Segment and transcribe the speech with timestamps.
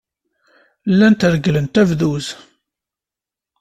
[0.91, 2.25] Llant regglent abduz.